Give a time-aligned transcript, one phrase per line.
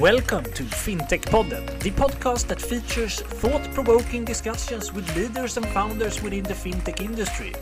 [0.00, 6.22] Welcome to FinTech Podden, the podcast that features thought provoking discussions with leaders and founders
[6.22, 7.54] within the fintech industry.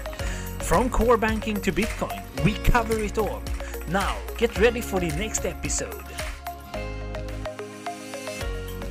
[0.59, 3.41] From core banking to Bitcoin, we cover it all.
[3.87, 6.03] Now, get ready for the next episode.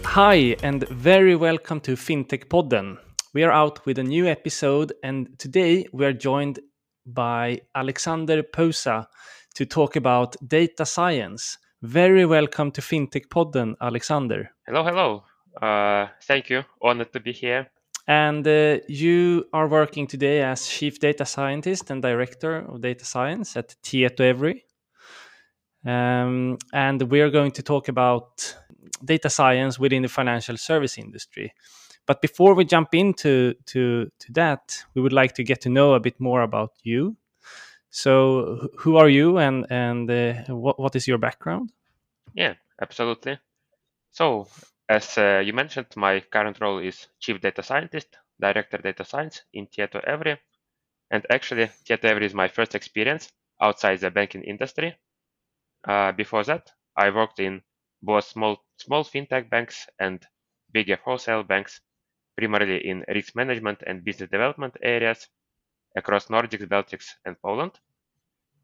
[0.05, 2.97] Hi, and very welcome to FinTech Podden.
[3.33, 6.59] We are out with a new episode, and today we are joined
[7.05, 9.05] by Alexander Posa
[9.55, 11.57] to talk about data science.
[11.83, 14.49] Very welcome to FinTech Podden, Alexander.
[14.65, 15.23] Hello, hello.
[15.61, 16.63] Uh, thank you.
[16.81, 17.67] Honored to be here.
[18.07, 23.57] And uh, you are working today as Chief Data Scientist and Director of Data Science
[23.57, 24.61] at Tietoevry.
[25.85, 28.55] Um, and we're going to talk about
[29.03, 31.53] data science within the financial service industry.
[32.05, 35.95] But before we jump into to, to that, we would like to get to know
[35.95, 37.17] a bit more about you
[37.93, 41.71] so, who are you, and and uh, what what is your background?
[42.33, 43.37] Yeah, absolutely.
[44.09, 44.47] So,
[44.89, 49.67] as uh, you mentioned, my current role is Chief Data Scientist, Director Data Science in
[49.67, 50.39] Tietoevry,
[51.11, 53.31] and actually, Tietoevry is my first experience
[53.61, 54.97] outside the banking industry.
[55.87, 57.61] Uh, before that, I worked in
[58.01, 60.25] both small small fintech banks and
[60.71, 61.79] bigger wholesale banks,
[62.35, 65.27] primarily in risk management and business development areas
[65.95, 67.79] across Nordics, Baltics, and Poland.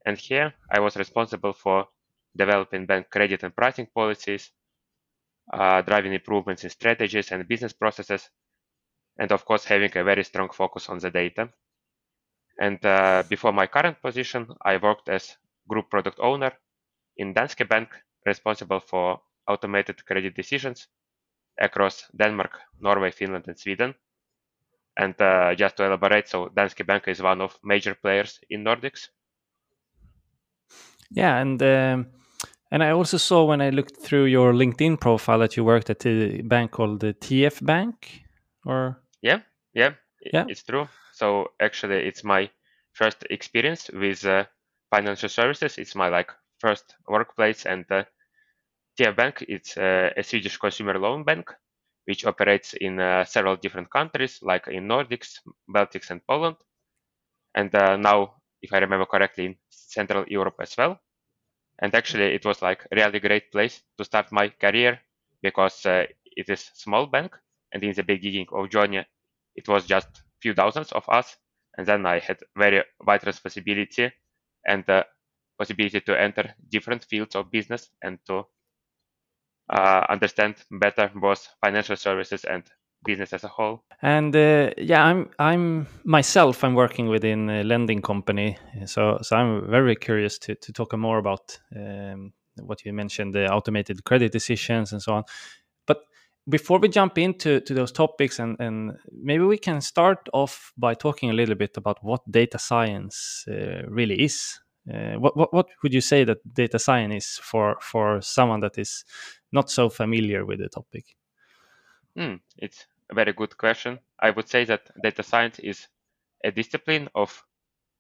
[0.05, 1.87] And here I was responsible for
[2.35, 4.51] developing bank credit and pricing policies,
[5.53, 8.29] uh, driving improvements in strategies and business processes,
[9.17, 11.49] and of course having a very strong focus on the data.
[12.59, 16.51] And uh, before my current position, I worked as group product owner
[17.17, 17.89] in Danske Bank,
[18.25, 20.87] responsible for automated credit decisions
[21.59, 23.95] across Denmark, Norway, Finland, and Sweden.
[24.99, 29.07] And uh, just to elaborate, so Danske Bank is one of major players in Nordics.
[31.09, 32.07] Yeah, and um,
[32.69, 36.05] and I also saw when I looked through your LinkedIn profile that you worked at
[36.05, 38.23] a bank called the TF Bank,
[38.65, 39.39] or yeah,
[39.73, 39.93] yeah,
[40.33, 40.89] yeah, it's true.
[41.13, 42.49] So actually, it's my
[42.91, 44.43] first experience with uh,
[44.91, 45.77] financial services.
[45.77, 48.03] It's my like first workplace, and uh,
[48.99, 51.55] TF Bank it's uh, a Swedish consumer loan bank
[52.05, 55.39] which operates in uh, several different countries, like in Nordics,
[55.69, 56.57] Baltics, and Poland.
[57.55, 60.99] And uh, now, if I remember correctly, in Central Europe as well.
[61.81, 64.99] And actually, it was like really great place to start my career
[65.41, 67.35] because uh, it is small bank,
[67.73, 69.05] and in the beginning of joining,
[69.55, 71.37] it was just few thousands of us.
[71.77, 74.11] And then I had very wide responsibility
[74.67, 75.05] and the
[75.57, 78.45] possibility to enter different fields of business and to
[79.69, 82.63] uh, understand better both financial services and
[83.05, 83.83] business as a whole.
[84.01, 86.63] And uh, yeah, I'm I'm myself.
[86.63, 91.17] I'm working within a lending company, so so I'm very curious to to talk more
[91.17, 95.23] about um, what you mentioned, the automated credit decisions and so on.
[95.85, 95.99] But
[96.49, 100.93] before we jump into to those topics, and and maybe we can start off by
[100.93, 104.59] talking a little bit about what data science uh, really is.
[104.91, 108.77] Uh, what, what what would you say that data science is for for someone that
[108.77, 109.05] is
[109.51, 111.15] not so familiar with the topic?
[112.17, 113.99] Mm, it's a very good question.
[114.19, 115.87] I would say that data science is
[116.43, 117.43] a discipline of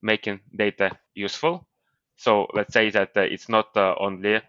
[0.01, 1.67] making data useful.
[2.17, 4.41] So let's say that uh, it's not uh, only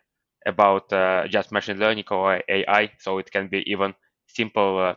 [0.47, 2.93] about uh, just machine learning or AI.
[2.99, 3.95] So it can be even
[4.27, 4.95] simple uh,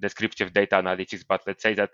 [0.00, 1.24] descriptive data analytics.
[1.28, 1.90] But let's say that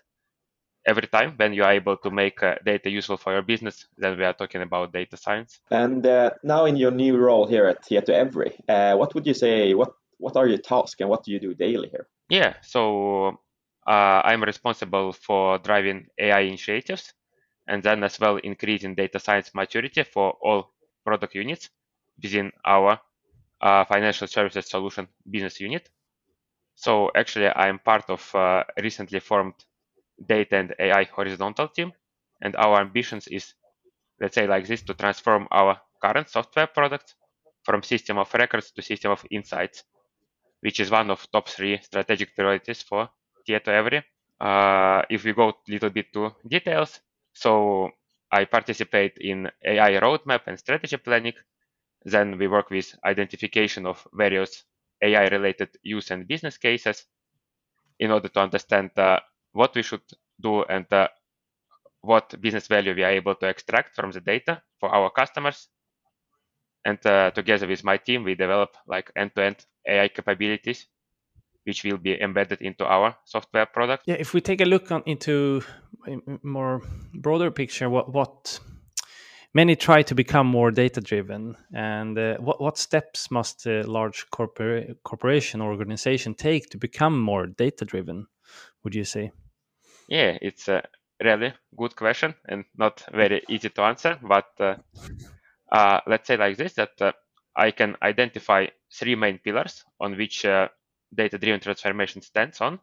[0.87, 4.19] every time when you are able to make uh, data useful for your business, then
[4.19, 5.61] we are talking about data science.
[5.71, 9.75] And uh, now in your new role here at Tietoevry, uh, what would you say?
[9.75, 12.06] What what are your tasks and what do you do daily here?
[12.28, 13.41] Yeah, so
[13.87, 17.12] uh, I'm responsible for driving AI initiatives
[17.67, 20.73] and then as well increasing data science maturity for all
[21.05, 21.71] product units
[22.23, 22.99] within our
[23.61, 25.89] uh, financial services solution business unit.
[26.75, 29.55] So actually, I'm part of uh, recently formed
[30.26, 31.92] data and AI horizontal team.
[32.42, 33.54] And our ambitions is,
[34.20, 37.14] let's say like this, to transform our current software products
[37.64, 39.84] from system of records to system of insights,
[40.61, 43.08] which is one of top three strategic priorities for
[43.49, 44.02] Tietoevry.
[44.40, 47.00] Uh, if we go a little bit to details,
[47.32, 47.90] so
[48.32, 51.34] I participate in AI roadmap and strategy planning.
[52.05, 54.64] Then we work with identification of various
[55.02, 57.06] AI related use and business cases
[57.99, 59.20] in order to understand uh,
[59.55, 60.03] what we should
[60.41, 61.09] do and uh,
[62.03, 65.69] what business value we are able to extract from the data for our customers.
[66.85, 70.87] And uh, together with my team, we develop like end-to-end AI capabilities,
[71.65, 74.03] which will be embedded into our software product.
[74.06, 75.62] Yeah, if we take a look on, into
[76.06, 76.83] a more
[77.15, 78.61] broader picture, what what
[79.55, 81.56] many try to become more data driven.
[81.73, 87.19] And uh, what what steps must a large corpora- corporation or organization take to become
[87.19, 88.27] more data driven?
[88.83, 89.31] Would you say?
[90.09, 90.83] Yeah, it's a
[91.23, 94.19] really good question and not very easy to answer.
[94.23, 94.77] But uh,
[95.73, 97.12] uh, let's say like this: that uh,
[97.56, 100.69] I can identify three main pillars on which uh,
[101.15, 102.81] data-driven transformation stands on.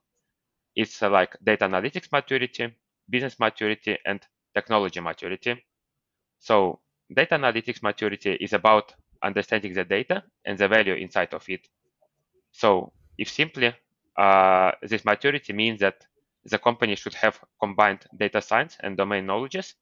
[0.76, 2.76] It's uh, like data analytics maturity,
[3.10, 4.22] business maturity, and
[4.56, 5.64] technology maturity.
[6.40, 6.82] So
[7.14, 11.68] data analytics maturity is about understanding the data and the value inside of it.
[12.52, 13.74] So if simply
[14.18, 16.06] uh, this maturity means that
[16.46, 19.76] the company should have combined data science and domain knowledges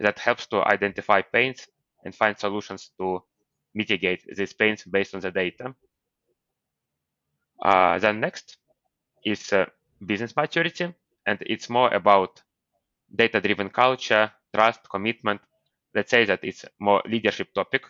[0.00, 1.68] that helps to identify pains
[2.04, 3.22] and find solutions to
[3.74, 5.74] mitigate these pains based on the data.
[7.62, 8.58] Uh, then next
[9.24, 9.66] is uh,
[10.04, 10.94] business maturity,
[11.26, 12.42] and it's more about
[13.14, 15.40] data-driven culture, trust, commitment.
[15.94, 17.84] Let's say that it's more leadership topic.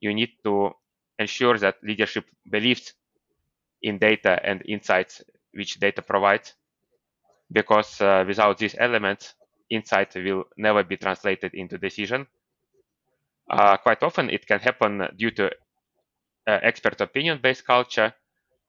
[0.00, 0.72] You need to
[1.18, 2.94] ensure that leadership believes
[3.82, 5.22] in data and insights
[5.52, 6.54] which data provides,
[7.50, 9.34] because uh, without these elements,
[9.70, 12.26] insight will never be translated into decision.
[13.50, 18.12] Uh, quite often, it can happen due to uh, expert opinion-based culture,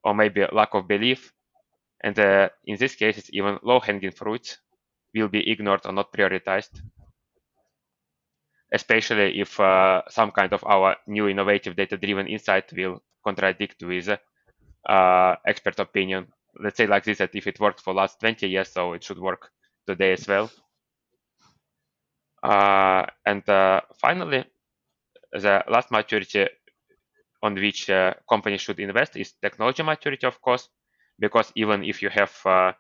[0.04, 1.34] or maybe lack of belief.
[2.02, 4.58] And uh, in this cases, even low-hanging fruits
[5.14, 6.82] will be ignored or not prioritized,
[8.74, 14.10] especially if uh, some kind of our new innovative data-driven insight will contradict with
[14.88, 16.28] uh, expert opinion.
[16.56, 19.20] Let's say like this, that if it worked for last 20 years, so it should
[19.20, 19.52] work
[19.88, 20.52] today as well.
[22.44, 24.46] Uh, and uh, finally,
[25.34, 26.48] the last maturity
[27.44, 30.70] on which uh, companies should invest is technology maturity, of course,
[31.20, 32.74] because even if you have uh,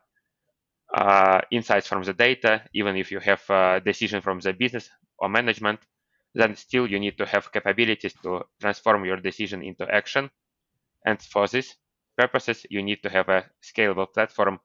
[0.93, 4.89] uh, insights from the data, even if you have a decision from the business
[5.19, 5.79] or management,
[6.33, 10.29] then still you need to have capabilities to transform your decision into action.
[11.05, 11.75] And for this
[12.19, 14.59] purposes, you need to have a scalable platform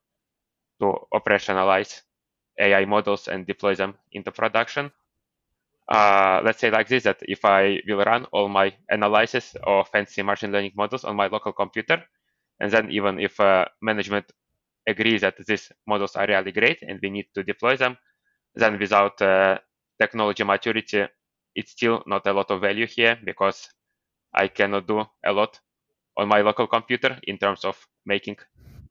[0.81, 2.03] to operationalize
[2.61, 4.93] AI models and deploy them into production.
[5.89, 10.23] Uh, let's say like this, that if I will run all my analysis or fancy
[10.23, 12.03] machine learning models on my local computer,
[12.61, 14.27] and then even if uh, management
[14.89, 17.97] agrees that these models are really great and we need to deploy them,
[18.55, 19.59] then without uh,
[20.00, 21.07] technology maturity,
[21.57, 23.69] it's still not a lot of value here because
[24.35, 25.61] I cannot do a lot
[26.16, 27.76] on my local computer in terms of
[28.06, 28.37] making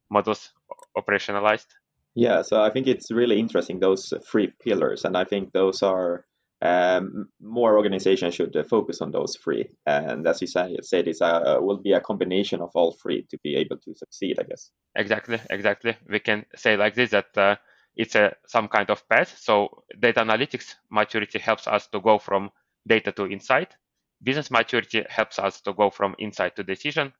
[0.10, 0.52] models
[0.98, 1.68] operationalized.
[2.16, 6.26] Yeah, so I think it's really interesting those three pillars, and I think those are
[6.64, 9.70] um, more organizations should uh, focus on those three.
[9.86, 13.56] And as you said, it uh, will be a combination of all three to be
[13.56, 14.72] able to succeed, I guess.
[14.96, 15.98] Exactly, exactly.
[16.08, 17.56] We can say like this that uh,
[17.96, 19.38] it's a some kind of path.
[19.38, 22.52] So data analytics maturity helps us to go from
[22.88, 23.76] data to insight.
[24.24, 27.14] Business maturity helps us to go from insight to decision.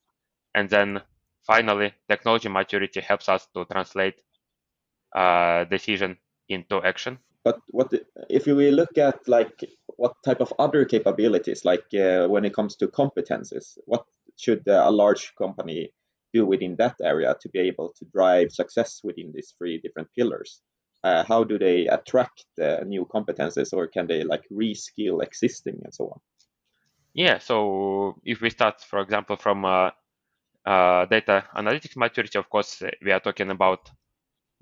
[0.56, 1.02] And then
[1.46, 4.22] finally, technology maturity helps us to translate
[5.16, 6.18] uh, decision
[6.50, 7.20] into action.
[7.44, 7.94] But what
[8.30, 9.60] if we look at like
[9.98, 14.06] what type of other capabilities like uh, when it comes to competences what
[14.38, 15.92] should a large company
[16.34, 20.62] do within that area to be able to drive success within these three different pillars?
[21.04, 25.94] Uh, how do they attract uh, new competences or can they like reskill existing and
[25.94, 26.20] so on
[27.14, 29.90] yeah so if we start for example from uh,
[30.66, 33.92] uh, data analytics maturity of course we are talking about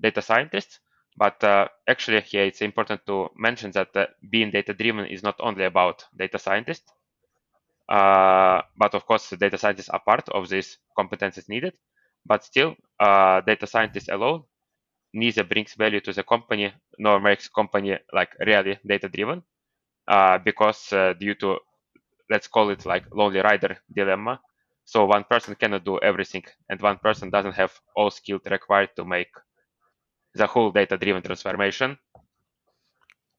[0.02, 0.80] data scientists
[1.16, 5.36] but uh, actually here it's important to mention that uh, being data driven is not
[5.40, 6.92] only about data scientists,
[7.88, 11.74] uh, but of course data scientists are part of these competences needed.
[12.24, 14.44] But still, uh, data scientists alone
[15.14, 19.42] neither brings value to the company nor makes company like really data driven,
[20.08, 21.58] uh, because uh, due to
[22.32, 24.40] let's call it like lonely rider dilemma.
[24.84, 29.04] So one person cannot do everything, and one person doesn't have all skills required to
[29.04, 29.32] make
[30.34, 31.98] the whole data-driven transformation.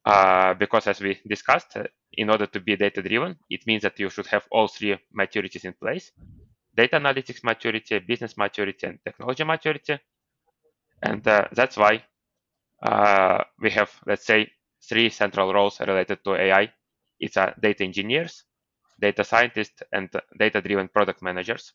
[0.05, 1.77] Uh, because as we discussed,
[2.13, 5.73] in order to be data-driven, it means that you should have all three maturities in
[5.73, 6.12] place.
[6.75, 10.00] Data analytics maturity, business maturity, and technology maturity.
[11.03, 12.03] And uh, that's why
[12.83, 14.51] uh, we have, let's say,
[14.88, 16.73] three central roles related to AI.
[17.19, 18.43] It's uh, data engineers,
[19.07, 21.74] data scientists, and data-driven product managers.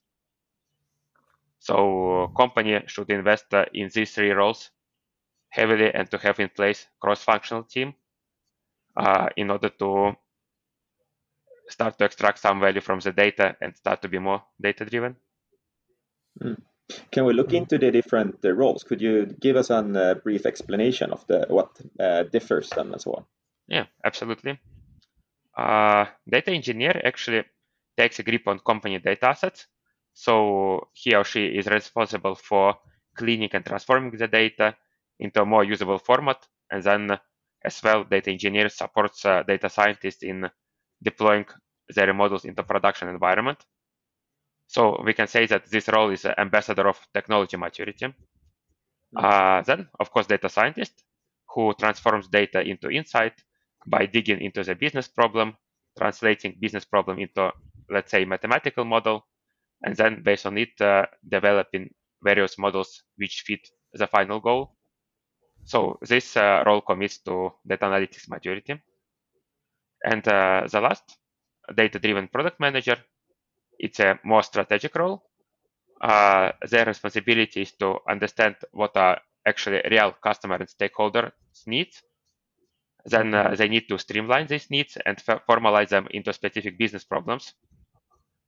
[1.59, 4.71] So company should invest uh, in these three roles
[5.51, 7.95] heavily and to have in place cross-functional team
[8.97, 10.17] uh, in order to
[11.69, 15.17] start to extract some value from the data and start to be more data driven.
[16.43, 16.63] Mm.
[17.13, 18.83] Can we look into the different uh, roles?
[18.85, 21.69] Could you give us a uh, brief explanation of the what
[22.01, 23.25] uh, differs them and so on?
[23.67, 24.59] Yeah, absolutely.
[25.59, 27.45] Uh, data engineer actually
[27.97, 29.67] takes a grip on company data assets.
[30.15, 32.77] So he or she is responsible for
[33.17, 34.77] cleaning and transforming the data
[35.19, 36.47] into a more usable format.
[36.71, 37.19] And then
[37.65, 40.49] as well, data engineer supports uh, data scientists in
[41.03, 41.47] deploying
[41.89, 43.59] their models into production environment.
[44.69, 48.07] So we can say that this role is ambassador of technology maturity.
[48.07, 49.25] Hmm.
[49.25, 51.03] Uh, then, of course, data scientist
[51.49, 53.33] who transforms data into insight
[53.89, 55.57] by digging into the business problem,
[55.97, 57.51] translating business problem into,
[57.91, 59.27] let's say, mathematical model,
[59.83, 61.91] and then based on it, uh, developing
[62.23, 63.61] various models which fit
[63.95, 64.75] the final goal.
[65.65, 68.81] So this uh, role commits to data analytics maturity.
[70.05, 71.17] And uh, the last,
[71.75, 72.97] data-driven product manager,
[73.79, 75.23] it's a more strategic role.
[76.01, 81.33] Uh, their responsibility is to understand what are actually real customer and stakeholder
[81.67, 82.03] needs.
[83.07, 87.55] Then uh, they need to streamline these needs and formalize them into specific business problems.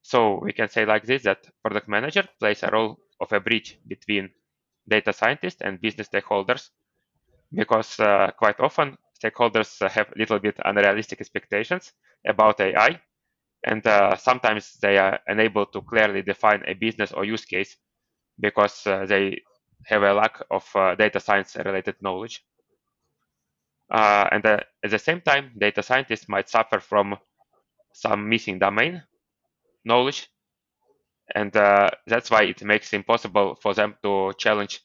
[0.02, 3.78] So we can say like this that product manager plays a role of a bridge
[3.87, 4.30] between
[4.88, 6.71] data scientists and business stakeholders
[7.52, 11.92] because uh, quite often stakeholders have a little bit unrealistic expectations
[12.26, 13.00] about AI
[13.64, 17.76] and uh, sometimes they are unable to clearly define a business or use case
[18.40, 19.40] because uh, they
[19.87, 22.45] have a lack of uh, data science related knowledge.
[23.90, 27.16] Uh, and uh, at the same time, data scientists might suffer from
[27.92, 29.02] some missing domain
[29.85, 30.28] knowledge.
[31.35, 34.80] And uh, that's why it makes it impossible for them to challenge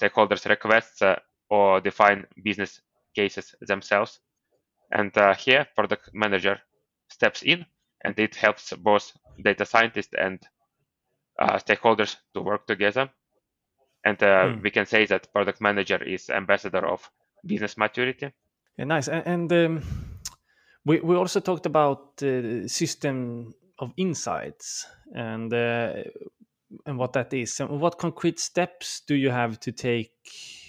[0.00, 1.02] stakeholders' requests
[1.48, 2.80] or define business
[3.14, 4.20] cases themselves.
[4.92, 6.60] And here, product manager
[7.08, 7.66] steps in
[8.04, 10.40] and it helps both data scientists and
[11.38, 13.10] uh, stakeholders to work together.
[14.04, 14.62] And uh, hmm.
[14.62, 17.08] we can say that product manager is ambassador of
[17.44, 18.32] business maturity.
[18.76, 19.08] Yeah, nice.
[19.08, 19.82] And, and um,
[20.84, 25.92] we we also talked about the system of insights and uh,
[26.86, 27.60] and what that is.
[27.60, 30.12] And what concrete steps do you have to take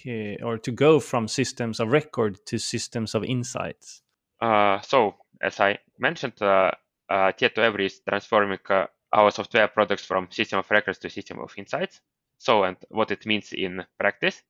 [0.06, 4.02] uh, or to go from systems of record to systems of insights?
[4.40, 6.72] Uh, so, as I mentioned, uh,
[7.08, 11.52] uh, Tieto is transforming uh, our software products from system of records to system of
[11.56, 12.00] insights.
[12.38, 14.42] So, and what it means in practice,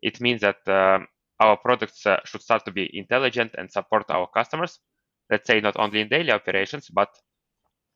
[0.00, 1.00] it means that uh,
[1.40, 4.80] our products uh, should start to be intelligent and support our customers.
[5.30, 7.08] Let's say not only in daily operations, but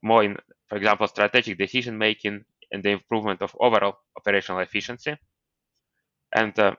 [0.03, 0.37] more in,
[0.69, 5.17] for example, strategic decision making and the improvement of overall operational efficiency.
[6.33, 6.77] And uh,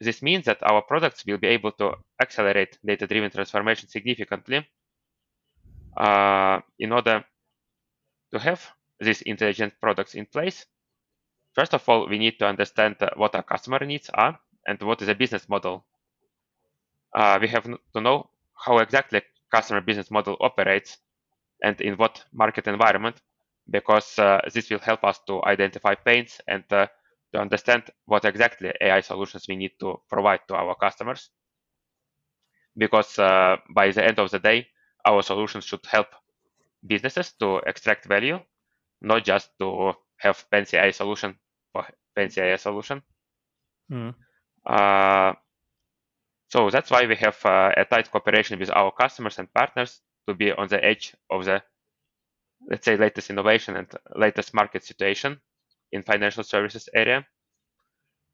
[0.00, 4.66] this means that our products will be able to accelerate data-driven transformation significantly
[5.96, 7.24] uh, in order
[8.32, 8.62] to have
[9.00, 10.66] these intelligent products in place,
[11.54, 15.02] first of all, we need to understand uh, what our customer needs are and what
[15.02, 15.84] is a business model.
[17.14, 20.98] Uh, we have to know how exactly customer business model operates
[21.62, 23.20] and in what market environment,
[23.70, 26.86] because uh, this will help us to identify pains and uh,
[27.32, 31.30] to understand what exactly AI solutions we need to provide to our customers.
[32.76, 34.66] Because uh, by the end of the day,
[35.04, 36.08] our solutions should help
[36.86, 38.40] businesses to extract value,
[39.00, 41.36] not just to have fancy AI solution
[41.72, 43.02] for fancy AI solution.
[43.90, 44.14] Mm.
[44.66, 45.34] Uh,
[46.48, 50.34] so that's why we have uh, a tight cooperation with our customers and partners to
[50.34, 51.62] be on the edge of the,
[52.68, 55.40] let's say, latest innovation and latest market situation
[55.92, 57.26] in financial services area.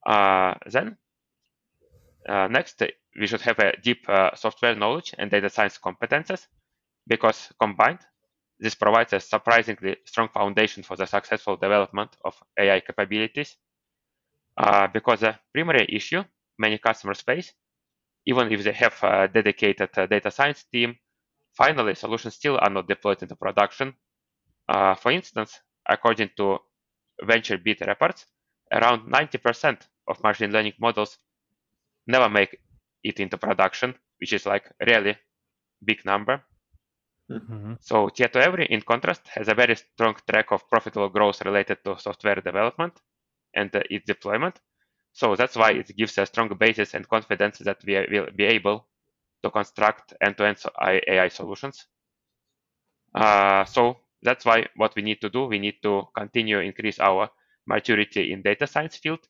[0.07, 0.97] Uh, then,
[2.29, 2.83] uh, next,
[3.19, 6.47] we should have a deep uh, software knowledge and data science competences
[7.07, 8.01] because combined,
[8.59, 13.57] this provides a surprisingly strong foundation for the successful development of AI capabilities.
[14.57, 16.23] Uh, because the primary issue
[16.59, 17.55] many customers face,
[18.27, 20.97] even if they have a dedicated uh, data science team,
[21.57, 23.95] finally solutions still are not deployed into production.
[24.69, 26.59] Uh, for instance, according to
[27.23, 28.27] VentureBeat reports,
[28.73, 31.19] around 90% of machine learning models
[32.07, 32.57] never make
[33.03, 35.17] it into production, which is like really
[35.85, 36.43] big number.
[37.31, 37.75] Mm-hmm.
[37.81, 42.37] So Tietoevry, in contrast, has a very strong track of profitable growth related to software
[42.37, 42.95] development
[43.55, 44.61] and uh, its deployment.
[45.13, 48.87] So that's why it gives a strong basis and confidence that we will be able
[49.43, 50.59] to construct end-to-end
[51.09, 51.87] AI solutions.
[53.15, 57.29] Uh, so that's why what we need to do, we need to continue increase our
[57.67, 59.21] maturity in data science field,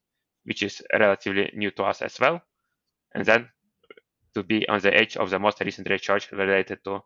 [0.44, 2.42] which is relatively new to us as well.
[3.14, 3.48] And then
[4.34, 7.00] to be on the edge of the most recent research related to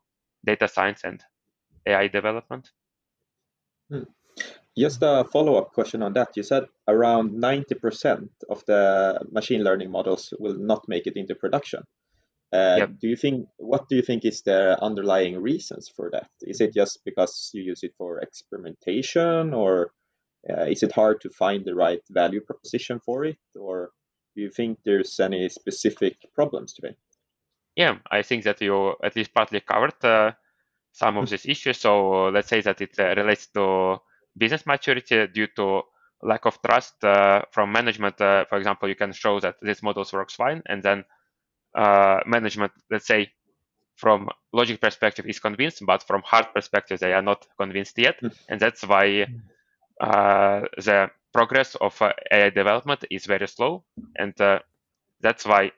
[0.45, 1.23] data science and
[1.87, 2.71] AI development.
[3.91, 4.03] Hmm.
[4.77, 6.37] Just a follow-up question on that.
[6.37, 11.85] You said around 90% of the machine learning models will not make it into production.
[12.53, 12.91] Uh, yep.
[13.01, 16.29] Do you think what do you think is the underlying reasons for that?
[16.43, 19.93] Is it just because you use it for experimentation, or
[20.49, 23.91] uh, is it hard to find the right value proposition for it, or
[24.37, 26.95] do you think there's any specific problems today?
[27.75, 30.33] Yeah, I think that you at least partly covered uh,
[30.93, 31.79] some of these issues.
[31.79, 33.99] So let's say that it uh, relates to
[34.37, 35.83] business maturity due to
[36.23, 38.21] lack of trust uh, from management.
[38.21, 41.05] Uh, for example, you can show that this models works fine, and then
[41.75, 43.31] uh, management, let's say,
[43.97, 48.29] from logic perspective is convinced, but from hard perspective they are not convinced yet, hmm.
[48.49, 49.27] and that's why
[50.01, 53.85] uh, the progress of uh, AI development is very slow,
[54.17, 54.59] and uh,
[55.21, 55.71] that's why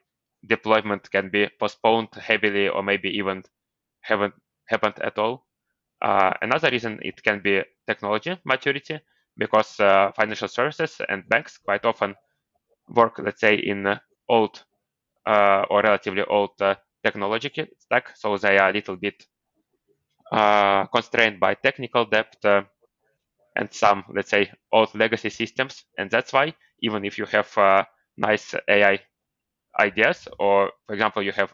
[0.45, 3.43] deployment can be postponed heavily or maybe even
[4.01, 4.33] haven't
[4.67, 5.46] happened at all.
[6.01, 8.99] Uh, another reason it can be technology maturity
[9.37, 12.15] because uh, financial services and banks quite often
[12.89, 13.99] work, let's say, in
[14.29, 14.63] old
[15.27, 16.51] uh, or relatively old
[17.03, 19.25] technology stack, so they are a little bit
[20.91, 22.35] constrained by technical debt
[23.55, 25.85] and some, let's say, old legacy systems.
[25.97, 27.83] And that's why even if you have uh,
[28.17, 28.99] nice AI
[29.79, 31.53] ideas, or for example, you have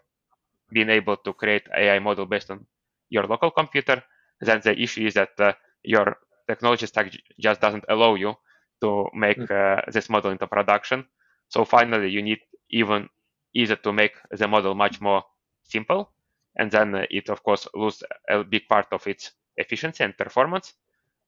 [0.72, 2.66] been able to create AI model based on
[3.10, 4.04] your local computer,
[4.46, 8.36] then the issue is that uh, your technology stack just doesn't allow you
[8.82, 9.46] to make hmm.
[9.50, 11.06] uh, this model into production.
[11.50, 13.10] So finally, you need even
[13.54, 15.24] either to make the model much more
[15.64, 16.12] simple,
[16.56, 20.74] and then it of course lose a big part of its efficiency and performance,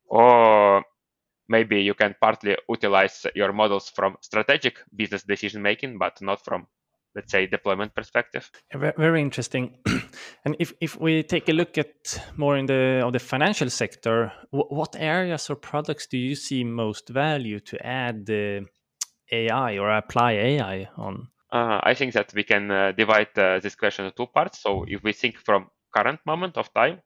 [0.05, 0.83] or
[1.47, 6.67] maybe you can partly utilize your models from strategic business decision making, but not from
[7.15, 8.51] let's say deployment perspective?
[8.73, 9.77] Very interesting.
[10.45, 14.31] And if, if we take a look at more in the of the financial sector
[14.51, 18.65] what areas or products do you see most value to add the
[19.31, 21.27] ai or apply ai on?
[21.51, 24.61] Uh, i think that we can uh, divide uh, this question into two parts.
[24.61, 27.01] So if we think from current moment of time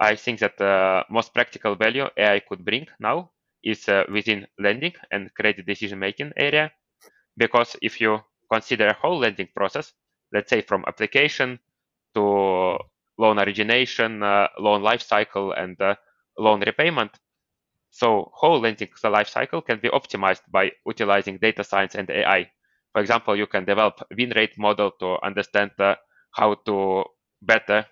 [0.00, 3.32] I think that the most practical value AI could bring now
[3.64, 6.70] is uh, within lending and credit decision making area.
[7.36, 9.92] Because if you consider a whole lending process,
[10.32, 11.58] let's say from application
[12.14, 12.78] to
[13.18, 15.94] loan origination, uh, loan life cycle, and uh,
[16.38, 17.10] loan repayment,
[17.90, 22.50] so whole lending life cycle can be optimized by utilizing data science and AI.
[22.92, 25.96] For example, you can develop win rate model to understand uh,
[26.32, 27.04] how to
[27.42, 27.86] better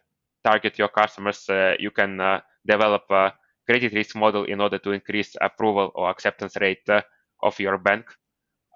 [0.45, 3.33] target your customers, uh, you can uh, develop a
[3.67, 7.03] credit risk model in order to increase approval or acceptance rate uh,
[7.43, 8.07] of your bank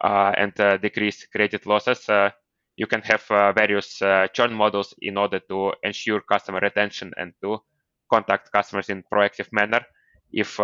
[0.02, 2.08] Uh, and uh, decrease credit losses.
[2.08, 2.30] Uh,
[2.76, 3.22] you can have
[3.54, 3.98] various
[4.32, 7.58] churn models in order to ensure customer retention and to
[8.10, 9.84] contact customers in proactive manner
[10.32, 10.56] if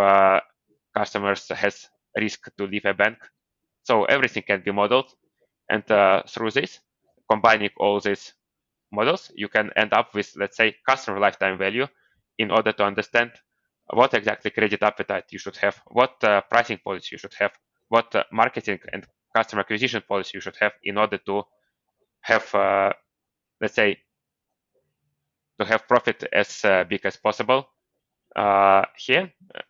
[0.97, 1.87] customers has
[2.19, 3.19] risk to leave a bank.
[3.83, 5.13] So everything can be modeled,
[5.69, 6.81] and uh, through this,
[7.31, 8.33] combining all these
[8.91, 11.87] models, you can end up with, let's say, customer lifetime value
[12.39, 13.33] in order to understand
[13.93, 17.53] what exactly credit appetite you should have, what uh, pricing policy you should have,
[17.89, 21.43] what uh, marketing and customer acquisition policy you should have in order to
[22.21, 22.93] have, uh,
[23.61, 23.99] let's say,
[25.59, 27.69] to have profit as uh, big as possible.
[28.35, 29.61] Uh, here, uh,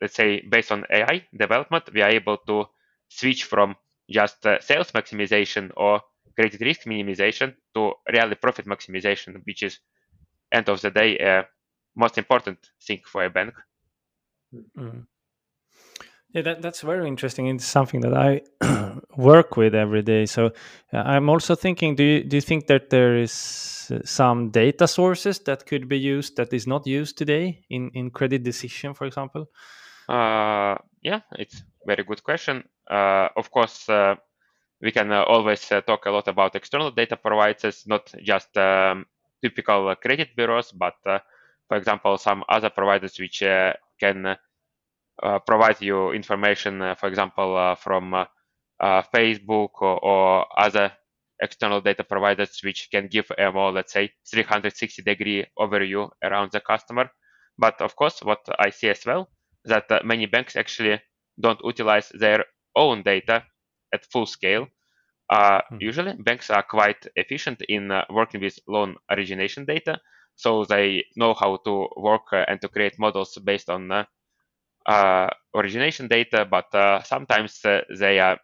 [0.00, 2.66] let's say, based on AI development, we are able to
[3.08, 3.74] switch from
[4.10, 6.00] just sales maximization or
[6.36, 9.78] credit risk minimization to really profit maximization, which is
[10.52, 11.44] end of the day
[11.94, 13.54] most important thing for a bank.
[14.76, 15.06] Mm.
[16.32, 17.46] Yeah, that, that's very interesting.
[17.48, 18.40] It's something that I
[19.16, 20.24] work with every day.
[20.24, 20.46] So
[20.92, 24.88] uh, I'm also thinking: Do you do you think that there is uh, some data
[24.88, 29.06] sources that could be used that is not used today in in credit decision, for
[29.06, 29.50] example?
[30.08, 32.64] Uh, yeah, it's very good question.
[32.90, 34.14] Uh, of course, uh,
[34.80, 39.04] we can uh, always talk a lot about external data providers, not just um,
[39.42, 43.42] typical credit bureaus, but for example, some other providers which
[44.00, 44.36] can
[45.46, 48.26] provide you information, for example, from
[48.80, 50.92] Facebook or, or other
[51.42, 56.60] external data providers which can give a more, let's say, 360 degree overview around the
[56.60, 57.10] customer.
[57.58, 59.28] But of course, what I see as well,
[59.64, 61.00] that uh, many banks actually
[61.40, 62.44] don't utilize their
[62.76, 63.44] own data
[63.92, 64.68] at full scale.
[65.30, 65.76] Uh, mm-hmm.
[65.80, 69.98] Usually, banks are quite efficient in uh, working with loan origination data,
[70.36, 74.04] so they know how to work uh, and to create models based on uh, uh,
[75.54, 76.46] origination data.
[76.50, 78.38] But uh, sometimes they are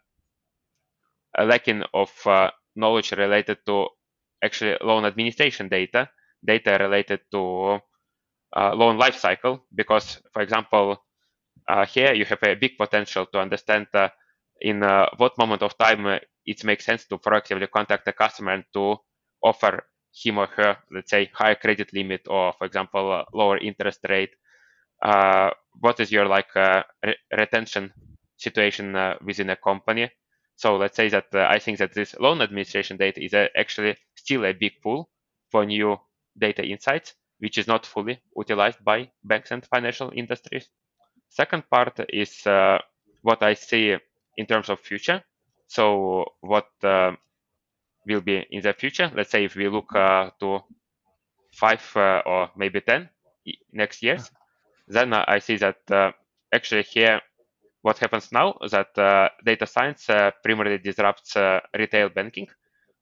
[1.37, 2.11] lacking of
[2.75, 3.87] knowledge related to
[4.43, 6.09] actually loan administration data,
[6.45, 7.79] data related to
[8.57, 9.61] loan lifecycle.
[9.73, 10.97] Because, for example,
[11.87, 13.87] here you have a big potential to understand
[14.61, 18.53] in uh, what moment of time uh, it makes sense to proactively contact the customer
[18.53, 18.97] and to
[19.43, 24.31] offer him or her, let's say, higher credit limit or, for example, lower interest rate.
[25.01, 27.93] Uh, what is your like uh, re retention
[28.37, 30.11] situation uh, within a company?
[30.55, 34.53] So let's say that I think that this loan administration data is actually still a
[34.53, 35.09] big pool
[35.51, 35.97] for new
[36.37, 40.67] data insights, which is not fully utilized by banks and financial industries.
[41.29, 42.79] Second part is uh,
[43.21, 43.95] what I see
[44.37, 45.23] in terms of future.
[45.67, 47.11] So what uh,
[48.05, 49.09] will be in the future?
[49.15, 50.59] Let's say if we look uh, to
[51.53, 53.09] five or maybe 10
[53.71, 54.29] next years,
[54.89, 56.11] then I see that uh,
[56.53, 57.21] actually here
[57.81, 62.47] what happens now is that uh, data science uh, primarily disrupts uh, retail banking,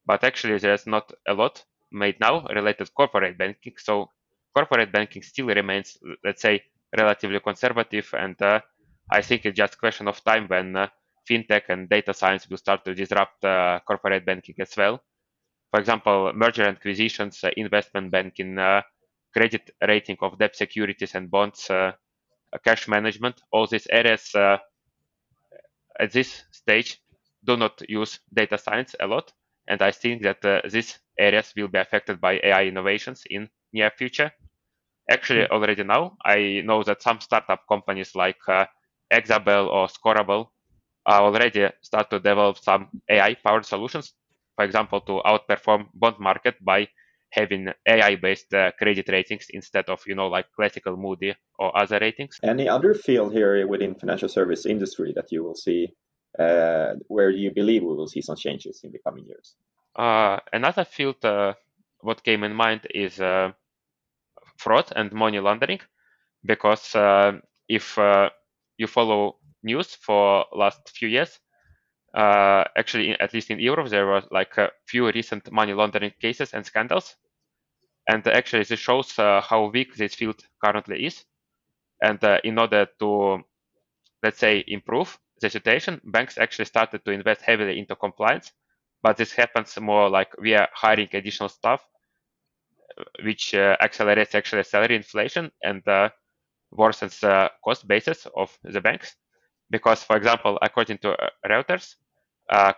[0.06, 3.74] but actually there's not a lot made now related corporate banking.
[3.78, 4.10] So
[4.56, 6.64] corporate banking still remains, let's say,
[6.98, 8.62] relatively conservative, and uh,
[9.12, 10.88] I think it's just a question of time when uh,
[11.30, 15.02] fintech and data science will start to disrupt uh, corporate banking as well.
[15.72, 18.58] For example, merger and acquisitions, investment banking,
[19.38, 21.70] credit rating of debt securities and bonds
[22.64, 24.58] cash management, all these areas uh,
[26.00, 27.00] at this stage
[27.44, 29.32] do not use data science a lot.
[29.68, 33.92] And I think that uh, these areas will be affected by AI innovations in near
[33.92, 34.32] future.
[35.10, 35.54] Actually, hmm.
[35.54, 38.66] already now, I know that some startup companies like uh,
[39.12, 40.48] Exabel or Scorable
[41.06, 44.14] are already start to develop some AI-powered solutions,
[44.56, 46.88] for example, to outperform bond market by
[47.38, 52.40] having AI-based uh, credit ratings instead of you know like classical Moody or other ratings.
[52.44, 55.94] Any other field here within financial service industry that you will see
[56.40, 59.56] uh, where you believe we will see some changes in the coming years?
[59.96, 61.54] Uh, another field uh,
[62.02, 63.52] what came in mind is uh,
[64.58, 65.80] fraud and money laundering,
[66.46, 67.34] because uh,
[67.68, 67.98] if
[68.78, 71.40] you follow news for last few years,
[72.14, 76.54] uh, actually, at least in Europe, there were like a few recent money laundering cases
[76.54, 77.16] and scandals.
[78.10, 81.26] And actually, this shows uh, how weak this field currently is.
[82.02, 83.44] And uh, in order to,
[84.24, 88.52] let's say, improve the situation, banks actually started to invest heavily into compliance.
[89.04, 91.86] But this happens more like we are hiring additional staff,
[93.24, 95.84] which uh, accelerates actually salary inflation and
[96.74, 99.16] worsens the cost basis of the banks.
[99.70, 101.16] Because, for example, according to
[101.46, 101.96] Reuters,
[102.50, 102.74] uh,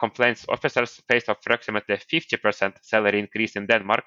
[0.50, 4.06] officers face approximately 50% salary increase in Denmark.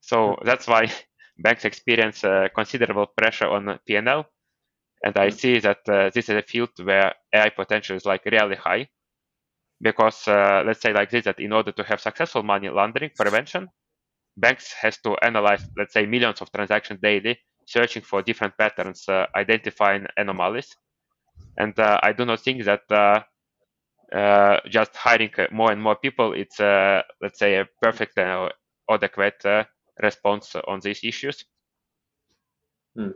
[0.00, 0.90] So that's why
[1.38, 4.26] banks experience uh, considerable pressure on P&L.
[5.04, 8.56] And I see that uh, this is a field where AI potential is like really
[8.56, 8.88] high.
[9.80, 13.68] Because uh, let's say like this, that in order to have successful money laundering prevention,
[14.36, 19.26] banks has to analyze, let's say, millions of transactions daily, searching for different patterns, uh,
[19.36, 20.76] identifying anomalies.
[21.58, 22.82] And uh, I do not think that
[24.12, 28.50] uh, just hiring more and more people, it's uh, let's say a perfect and
[28.90, 29.64] adequate uh,
[30.02, 31.44] response on these issues.
[32.96, 33.10] Hmm.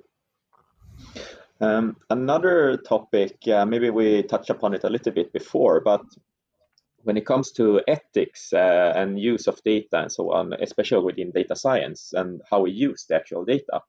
[1.61, 6.05] Um, another topic, uh, maybe we touched upon it a little bit before, but
[7.03, 11.31] when it comes to ethics uh, and use of data and so on, especially within
[11.31, 13.83] data science and how we use the actual data,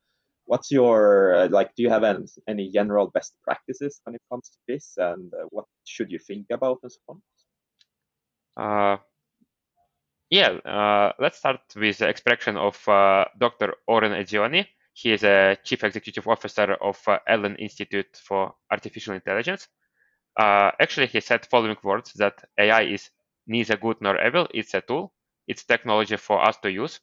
[0.45, 4.49] what's your uh, like do you have any, any general best practices when it comes
[4.49, 7.21] to this and uh, what should you think about and so on
[8.57, 8.97] uh,
[10.29, 14.65] yeah uh, let's start with the expression of uh, dr oren Etzioni.
[14.93, 19.67] he is a chief executive officer of uh, allen institute for artificial intelligence
[20.37, 23.09] actually he said following words that ai is
[23.47, 25.13] neither good nor evil it's a tool
[25.47, 26.99] it's technology for us to use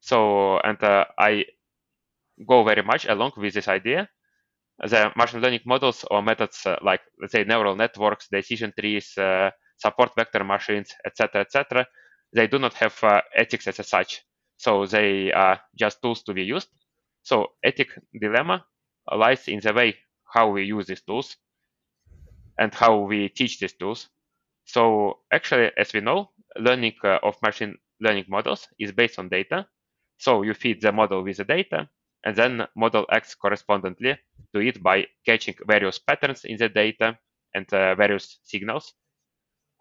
[0.00, 0.78] so and
[1.18, 1.44] i
[2.46, 4.08] go very much along with this idea.
[4.78, 9.50] The machine learning models or methods uh, like, let's say, neural networks, decision trees, uh,
[9.76, 11.86] support vector machines, etc., etc.,
[12.34, 14.22] they do not have uh, ethics as such.
[14.56, 16.68] So they are just tools to be used.
[17.22, 18.64] So ethic dilemma
[19.10, 21.36] lies in the way how we use these tools
[22.58, 24.08] and how we teach these tools.
[24.64, 29.66] So actually, as we know, learning uh, of machine learning models is based on data.
[30.18, 31.88] So you feed the model with the data,
[32.24, 34.16] and then model acts correspondently
[34.54, 37.18] to it by catching various patterns in the data
[37.54, 38.94] and uh, various signals.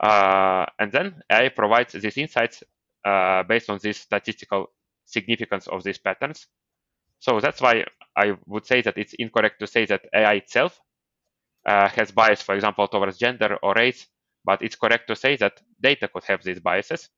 [0.02, 2.64] Uh, and then AI provides these insights
[3.06, 4.68] uh, based on this statistical
[5.06, 6.48] significance of these patterns.
[7.20, 7.86] So that's why
[8.18, 10.80] I would say that it's incorrect to say that AI itself
[11.68, 14.08] uh, has bias, for example, towards gender or race,
[14.46, 17.10] but it's correct to say that data could have these biases.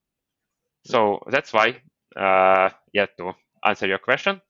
[0.85, 1.81] So that's why,
[2.15, 3.33] uh, yeah, to
[3.65, 4.41] answer your question,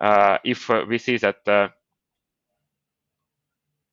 [0.00, 1.38] uh, if uh, we see that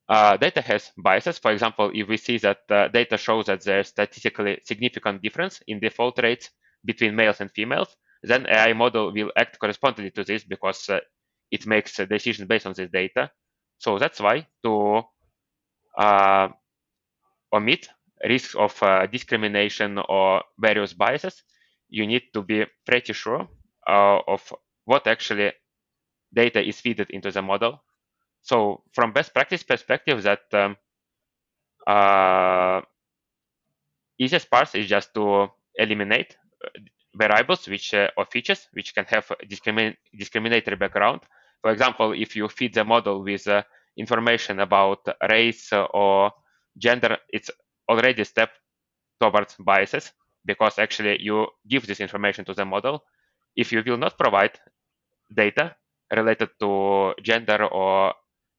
[0.08, 1.38] uh, data has biases.
[1.38, 5.80] For example, if we see that uh, data shows that there's statistically significant difference in
[5.80, 6.50] default rates
[6.84, 11.00] between males and females, then AI model will act correspondingly to this because uh,
[11.50, 13.30] it makes a decision based on this data.
[13.78, 15.02] So that's why to
[15.98, 16.48] uh,
[17.52, 17.88] omit
[18.28, 21.42] risks of uh, discrimination or various biases,
[21.88, 23.48] you need to be pretty sure
[23.88, 24.52] uh, of
[24.84, 25.52] what actually
[26.32, 27.82] data is fed into the model.
[28.44, 30.76] So from best practice perspective, that um,
[31.86, 32.82] uh,
[34.18, 36.68] easiest part is just to eliminate uh,
[37.16, 41.22] variables which uh, or features which can have discrimin discriminatory background.
[41.62, 43.62] For example, if you feed the model with uh,
[43.96, 46.30] information about race or
[46.76, 47.50] gender, it's
[47.88, 48.50] already a step
[49.22, 50.12] towards biases
[50.44, 53.02] because actually you give this information to the model.
[53.56, 54.58] If you will not provide
[55.34, 55.76] data
[56.14, 58.12] related to gender or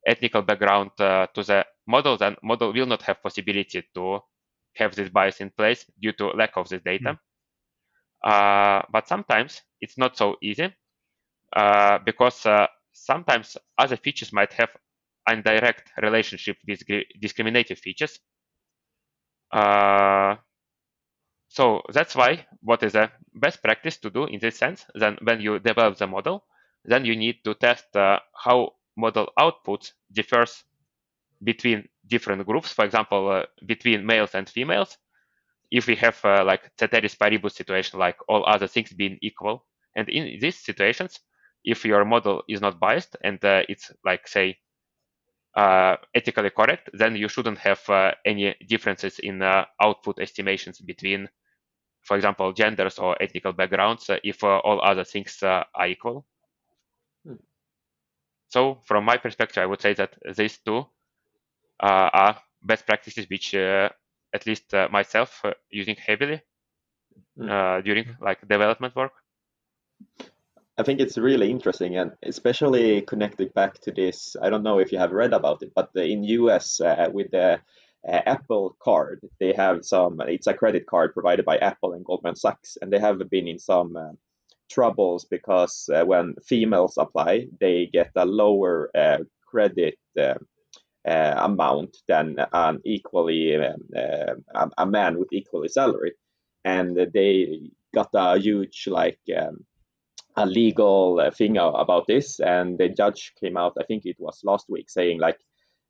[0.05, 4.19] ethnical background uh, to the model, then model will not have possibility to
[4.75, 7.17] have this bias in place due to lack of this data.
[7.17, 7.19] Mm.
[8.23, 10.73] Uh, but sometimes it's not so easy
[11.55, 14.69] uh, because uh, sometimes other features might have
[15.29, 16.81] indirect relationship with
[17.19, 18.19] discriminative features.
[19.51, 20.35] Uh,
[21.47, 25.39] so that's why what is a best practice to do in this sense, then when
[25.39, 26.43] you develop the model,
[26.83, 30.63] then you need to test uh, how model output differs
[31.43, 34.97] between different groups, for example, uh, between males and females.
[35.71, 40.09] If we have uh, like ceteris paribus situation, like all other things being equal, and
[40.09, 41.19] in these situations,
[41.63, 44.57] if your model is not biased and uh, it's like say
[45.55, 51.29] uh, ethically correct, then you shouldn't have uh, any differences in uh, output estimations between,
[52.03, 56.25] for example, genders or ethnical backgrounds if all other things are equal.
[58.55, 58.59] Hmm.
[58.59, 60.85] So from my perspective, I would say that these two
[61.79, 63.89] uh, are best practices which uh,
[64.33, 66.41] at least uh, myself using heavily
[67.37, 67.83] mm.
[67.83, 69.11] during like development work.
[70.77, 74.35] I think it's really interesting and especially connected back to this.
[74.41, 77.59] I don't know if you have read about it, but in US uh, with the
[78.07, 80.21] uh, Apple card, they have some.
[80.21, 83.57] It's a credit card provided by Apple and Goldman Sachs, and they have been in
[83.57, 84.11] some uh,
[84.69, 88.89] troubles because when females apply, they get a lower
[89.47, 89.97] credit
[91.05, 96.13] uh, amount than an equally um, uh, a man with equally salary,
[96.63, 97.59] and they
[97.93, 99.63] got a huge like um,
[100.35, 103.77] a legal uh, thing about this, and the judge came out.
[103.79, 105.37] I think it was last week saying like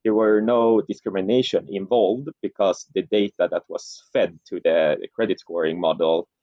[0.04, 5.80] there were no discrimination involved because the data that was fed to the credit scoring
[5.80, 6.35] model uh,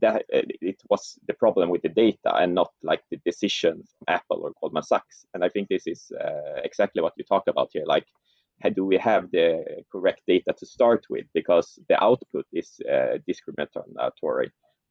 [0.00, 4.14] that uh, it was the problem with the data and not like the decision from
[4.14, 5.24] Apple or Goldman Sachs.
[5.34, 7.84] And I think this is uh, exactly what you talk about here.
[7.86, 8.06] Like,
[8.62, 11.26] how do we have the correct data to start with?
[11.34, 14.50] Because the output is uh, discriminatory,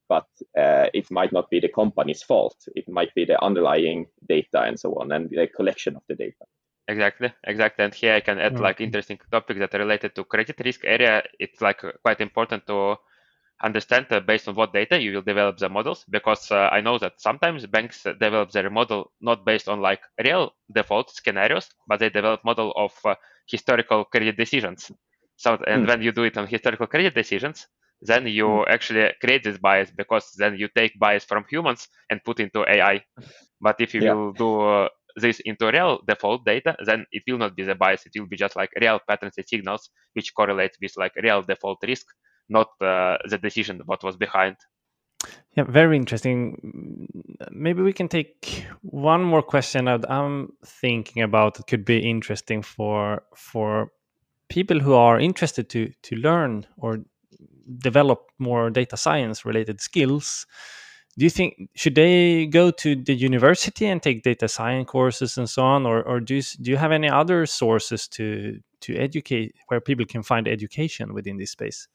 [0.09, 2.57] but uh, it might not be the company's fault.
[2.75, 6.45] It might be the underlying data and so on, and the collection of the data.
[6.89, 7.85] Exactly, exactly.
[7.85, 11.23] And here I can add like interesting topics that are related to credit risk area.
[11.39, 12.97] It's like quite important to
[13.63, 16.97] understand uh, based on what data you will develop the models because uh, i know
[16.97, 22.09] that sometimes banks develop their model not based on like real default scenarios but they
[22.09, 23.15] develop model of uh,
[23.47, 24.91] historical credit decisions
[25.37, 25.87] so and mm.
[25.87, 27.67] when you do it on historical credit decisions
[28.01, 28.65] then you mm.
[28.67, 33.01] actually create this bias because then you take bias from humans and put into ai
[33.61, 34.13] but if you yeah.
[34.13, 38.03] will do uh, this into real default data, then it will not be the bias.
[38.05, 41.77] It will be just like real patterns and signals which correlate with like real default
[41.83, 42.05] risk
[42.49, 44.57] not uh, the decision what was behind.
[45.55, 47.07] Yeah, very interesting.
[47.51, 52.63] Maybe we can take one more question that I'm thinking about that could be interesting
[52.63, 53.91] for for
[54.49, 56.99] people who are interested to to learn or
[57.77, 60.45] develop more data science related skills.
[61.17, 65.47] Do you think should they go to the university and take data science courses and
[65.47, 69.53] so on, or or do you, do you have any other sources to to educate
[69.67, 71.87] where people can find education within this space?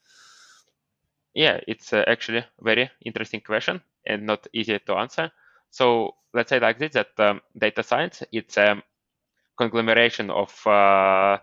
[1.33, 5.31] Yeah, it's uh, actually a very interesting question and not easy to answer.
[5.69, 8.81] So let's say like this, that um, data science, it's a
[9.57, 11.39] conglomeration of uh,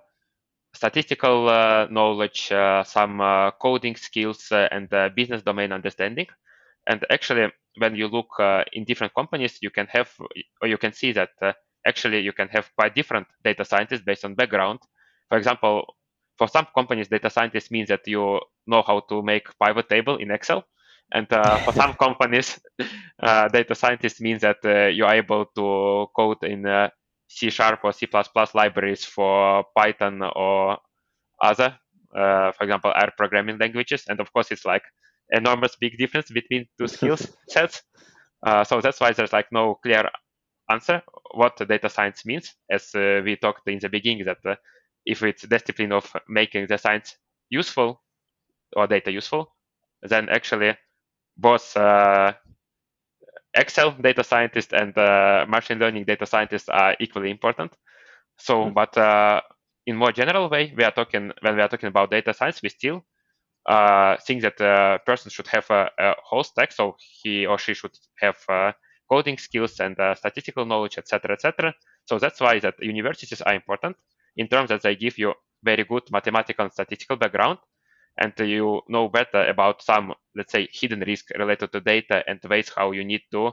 [0.74, 6.26] statistical uh, knowledge, uh, some uh, coding skills, uh, and business domain understanding.
[6.86, 8.28] And actually, when you look
[8.72, 10.10] in different companies, you can have,
[10.62, 11.30] or you can see that
[11.86, 14.80] actually you can have quite different data scientists based on background.
[15.28, 15.96] For example,
[16.38, 20.30] for some companies, data scientist means that you know how to make pivot table in
[20.30, 20.64] Excel.
[21.12, 22.60] And uh, for some companies,
[23.22, 26.90] uh, data scientist means that uh, you're able to code in uh,
[27.28, 28.06] C sharp or C++
[28.54, 30.78] libraries for Python or
[31.42, 31.78] other,
[32.16, 34.04] uh, for example, R programming languages.
[34.08, 34.82] And of course, it's like
[35.30, 37.82] enormous big difference between two skills sets.
[38.46, 40.08] Uh, so that's why there's like no clear
[40.70, 41.02] answer
[41.34, 44.56] what data science means, as uh, we talked in the beginning that uh,
[45.06, 47.16] if it's discipline of making the science
[47.48, 48.02] useful
[48.76, 49.54] or data useful,
[50.02, 50.76] then actually
[51.36, 52.32] both uh,
[53.54, 57.72] Excel data scientists and uh, machine learning data scientists are equally important.
[58.38, 58.74] So, mm-hmm.
[58.74, 59.40] but uh,
[59.86, 62.68] in more general way, we are talking when we are talking about data science, we
[62.68, 63.04] still
[63.66, 66.72] uh, think that a person should have a, a, whole stack.
[66.72, 68.72] So he or she should have uh,
[69.08, 71.74] coding skills and uh, statistical knowledge, etc., etc.
[72.04, 73.96] So that's why that universities are important
[74.36, 77.58] in terms that they give you very good mathematical and statistical background,
[78.18, 82.70] and you know better about some, let's say, hidden risk related to data and ways
[82.74, 83.52] how you need to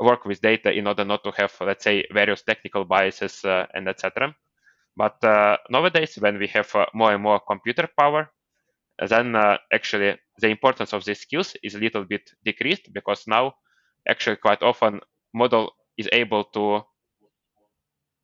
[0.00, 3.88] work with data in order not to have, let's say, various technical biases uh, and
[3.88, 4.34] etc.
[4.96, 8.30] But uh, nowadays, when we have uh, more and more computer power,
[9.06, 13.54] then uh, actually the importance of these skills is a little bit decreased because now
[14.08, 15.00] actually quite often
[15.34, 16.80] model is able to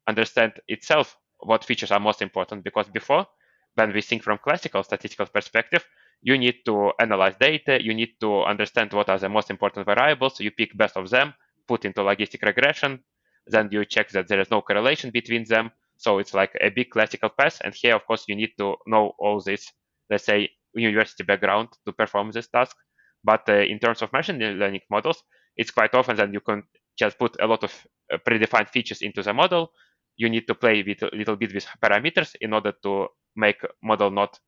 [0.08, 3.26] understand itself what features are most important because before
[3.74, 5.84] when we think from classical statistical perspective
[6.22, 10.40] you need to analyze data you need to understand what are the most important variables
[10.40, 11.34] you pick best of them
[11.66, 13.02] put into logistic regression
[13.46, 16.90] then you check that there is no correlation between them so it's like a big
[16.90, 19.70] classical path and here of course you need to know all this
[20.10, 22.76] let's say university background to perform this task
[23.22, 25.22] but uh, in terms of machine learning models
[25.56, 26.62] it's quite often that you can
[26.98, 27.72] just put a lot of
[28.12, 29.72] uh, predefined features into the model.
[30.16, 34.10] You need to play with a little bit with parameters in order to make model
[34.10, 34.38] not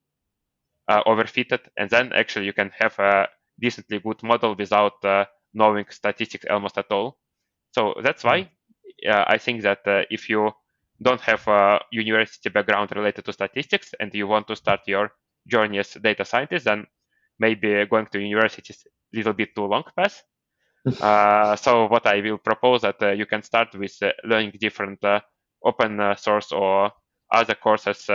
[0.88, 3.29] uh, overfitted, and then actually you can have a
[3.61, 5.24] decently good model without uh,
[5.55, 7.18] knowing statistics almost at all.
[7.72, 8.50] So that's why
[9.09, 10.52] uh, I think that uh, if you
[11.02, 15.11] don't have a university background related to statistics and you want to start your
[15.46, 16.87] journey as data scientist, then
[17.38, 20.22] maybe going to university is a little bit too long path.
[21.00, 25.00] Uh, so what I will propose that uh, you can start with uh, learning different
[25.64, 26.92] open source or
[27.33, 28.09] other courses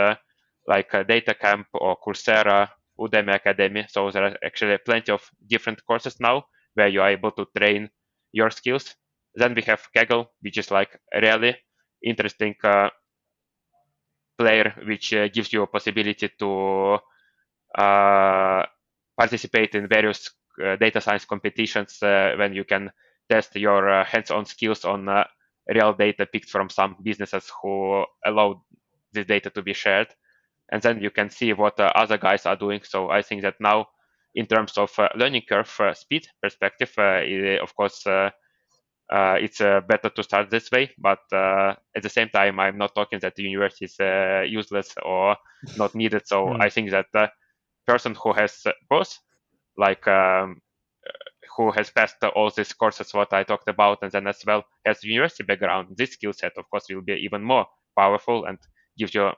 [0.67, 3.85] like DataCamp or Coursera, Udemy Academy.
[3.89, 7.89] So there are actually plenty of different courses now where you are able to train
[8.31, 8.95] your skills.
[9.35, 11.57] Then we have Kaggle, which is like a really
[12.03, 12.89] interesting uh,
[14.37, 16.97] player, which uh, gives you a possibility to
[17.77, 18.65] uh,
[19.17, 20.29] participate in various
[20.63, 22.91] uh, data science competitions uh, when you can
[23.29, 25.07] test your uh, hands-on skills on
[25.67, 28.59] real data picked from some businesses who allowed
[29.13, 30.07] this data to be shared
[30.71, 32.81] and then you can see what uh, other guys are doing.
[32.83, 33.87] So I think that now,
[34.33, 38.03] in terms of uh, learning curve uh, speed perspective, it, of course,
[39.11, 40.91] it's better to start this way.
[40.97, 45.35] But at the same time, I'm not talking that the university is useless or
[45.77, 46.25] not needed.
[46.25, 46.61] So mm.
[46.61, 47.29] I think that the
[47.85, 49.19] person who has both
[49.77, 50.61] like um,
[51.57, 55.03] who has passed all these courses what I talked about, and then as well has
[55.03, 58.57] university background, this skill set, of course, will be even more powerful and
[58.97, 59.31] gives you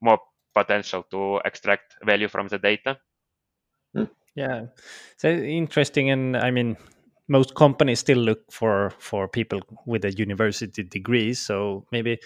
[0.00, 0.18] more
[0.54, 2.98] potential to extract value from the data.
[3.94, 4.04] Hmm.
[4.34, 4.66] Yeah,
[5.16, 6.76] so interesting, and I mean,
[7.28, 11.34] most companies still look for for people with a university degree.
[11.34, 12.18] So maybe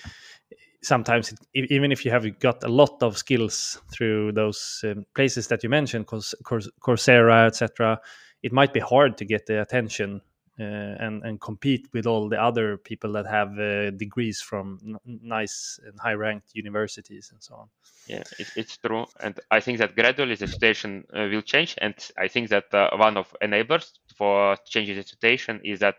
[0.82, 5.48] sometimes it, even if you have got a lot of skills through those um, places
[5.48, 8.00] that you mentioned coursera etc
[8.42, 10.20] it might be hard to get the attention
[10.60, 10.64] uh,
[11.04, 15.98] and and compete with all the other people that have uh, degrees from nice and
[15.98, 17.68] high ranked universities and so on
[18.06, 21.94] yeah it, it's true and i think that gradually the situation uh, will change and
[22.18, 22.66] i think that
[22.98, 25.96] one of enablers for changing the situation is that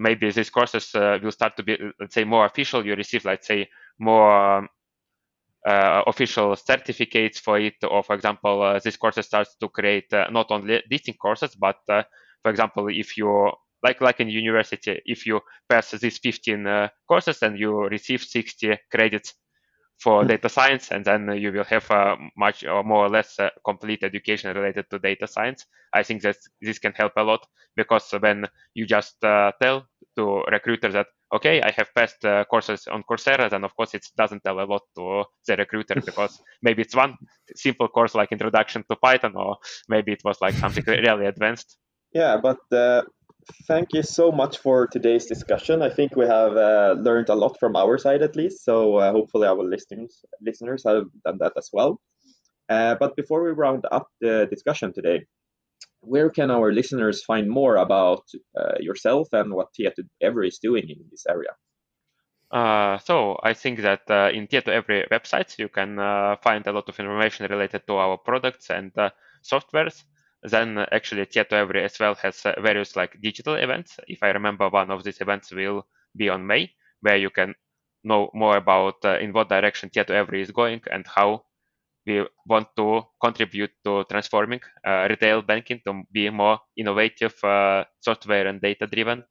[0.00, 2.84] maybe these courses uh, will start to be, let's say, more official.
[2.84, 4.68] You receive, let's say, more um,
[5.66, 7.74] uh, official certificates for it.
[7.82, 11.78] Or, for example, uh, this course starts to create uh, not only distinct courses, but,
[11.88, 12.02] uh,
[12.42, 17.42] for example, if you like like in university, if you pass these 15 uh, courses
[17.42, 19.34] and you receive 60 credits
[19.98, 20.28] for hmm.
[20.28, 24.02] data science, and then you will have a much or more or less uh, complete
[24.02, 25.66] education related to data science.
[25.92, 30.42] I think that this can help a lot because when you just uh, tell to
[30.50, 34.42] recruiter that okay, I have passed uh, courses on Coursera, then of course it doesn't
[34.44, 37.14] tell a lot to the recruiter because maybe it's one
[37.54, 39.56] simple course like introduction to Python, or
[39.88, 41.76] maybe it was like something really advanced.
[42.12, 43.02] Yeah, but uh,
[43.68, 45.82] thank you so much for today's discussion.
[45.82, 48.64] I think we have uh, learned a lot from our side, at least.
[48.64, 52.00] So uh, hopefully our listeners listeners have done that as well.
[52.68, 55.26] Uh, but before we round up the discussion today,
[56.00, 58.24] where can our listeners find more about
[58.58, 60.02] uh, yourself and what Tieto
[60.46, 61.50] is doing in this area?
[62.50, 64.72] Uh, so I think that uh, in Tieto
[65.10, 69.10] website you can uh, find a lot of information related to our products and uh,
[69.44, 70.02] softwares.
[70.42, 74.00] then actually Tietoevry as well has uh, various like digital events.
[74.08, 75.86] If I remember, one of these events will
[76.16, 76.72] be on May,
[77.02, 77.54] where you can
[78.02, 81.44] know more about in what direction Tietoevry is going and how
[82.10, 88.46] we want to contribute to transforming uh, retail banking to be more innovative, uh, software
[88.46, 89.24] and data driven.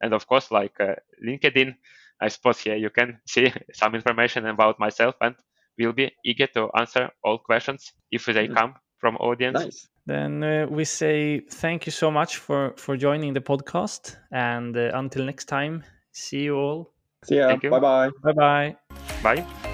[0.00, 0.94] And of course, like uh,
[1.24, 1.74] LinkedIn,
[2.20, 5.34] I suppose here you can see some information about myself and
[5.78, 8.56] we'll be eager to answer all questions if they mm.
[8.56, 9.60] come from audience.
[9.60, 9.88] Nice.
[10.06, 14.90] Then uh, we say thank you so much for for joining the podcast, and uh,
[14.92, 16.92] until next time, see you all.
[17.24, 17.56] See ya.
[17.56, 18.10] Bye bye.
[18.22, 18.76] Bye bye.
[19.22, 19.73] Bye.